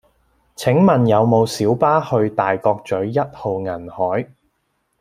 [0.55, 4.31] 請問有無小巴去大角嘴一號銀海